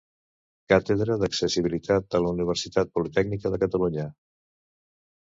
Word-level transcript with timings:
Càtedra 0.71 1.17
d'Accessibilitat 1.23 2.07
de 2.15 2.21
la 2.23 2.31
Universitat 2.37 2.91
Politècnica 2.97 3.53
de 3.57 3.61
Catalunya. 3.65 4.07